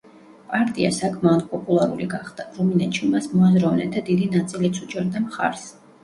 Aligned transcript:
პარტია 0.51 0.89
საკმაოდ 0.99 1.41
პოპულარული 1.49 2.07
გახდა, 2.13 2.45
რუმინეთში 2.59 3.09
მას 3.11 3.27
მოაზროვნეთა 3.33 4.03
დიდი 4.07 4.31
ნაწილიც 4.37 4.81
უჭერდა 4.87 5.21
მხარს. 5.27 5.67